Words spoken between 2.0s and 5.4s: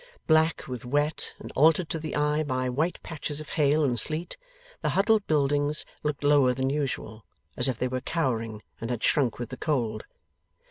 eye by white patches of hail and sleet, the huddled